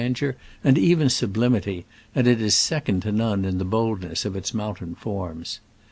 [0.01, 4.35] 17 deur, and even sublimity, and it is second to none in the boldness of
[4.35, 5.59] its mountain forms.